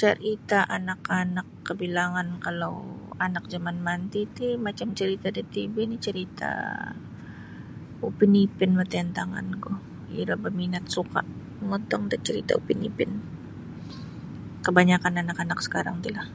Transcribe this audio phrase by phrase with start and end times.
[0.00, 2.74] Carita anak-anak kabilangan kalau
[3.26, 6.52] anak jaman manti ti macam carita da TV ni carita
[8.06, 9.70] Upin Ipin manti intangan ku
[10.20, 11.20] iro baminat suka
[11.58, 13.10] mongontong da carita Upin Ipin
[14.64, 16.28] kabanyakan anak-anak sakarang ti lah.